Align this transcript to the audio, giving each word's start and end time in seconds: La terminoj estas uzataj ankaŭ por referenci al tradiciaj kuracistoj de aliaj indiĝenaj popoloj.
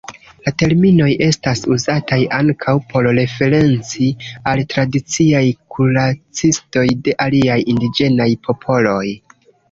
La 0.45 0.51
terminoj 0.59 1.07
estas 1.23 1.59
uzataj 1.73 2.17
ankaŭ 2.37 2.71
por 2.93 3.09
referenci 3.17 4.07
al 4.51 4.61
tradiciaj 4.71 5.43
kuracistoj 5.75 6.85
de 7.09 7.15
aliaj 7.27 7.59
indiĝenaj 7.75 8.29
popoloj. 8.49 9.05